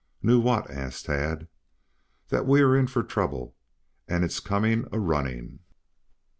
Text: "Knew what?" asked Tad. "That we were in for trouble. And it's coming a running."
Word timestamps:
"Knew 0.23 0.39
what?" 0.39 0.67
asked 0.67 1.05
Tad. 1.05 1.47
"That 2.29 2.47
we 2.47 2.63
were 2.63 2.75
in 2.75 2.87
for 2.87 3.03
trouble. 3.03 3.55
And 4.07 4.23
it's 4.23 4.39
coming 4.39 4.87
a 4.91 4.99
running." 4.99 5.59